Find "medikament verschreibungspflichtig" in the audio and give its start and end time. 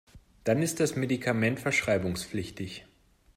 0.95-2.87